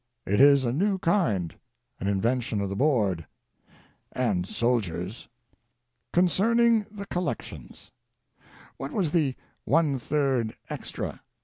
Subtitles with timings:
[0.25, 1.53] It is a new kind:
[1.99, 3.27] an invention of the Board—
[4.25, 5.27] and "soldiers."
[6.11, 7.91] CONCERNING THE COLLECTIONS.
[8.77, 11.21] What was the "one third extra"?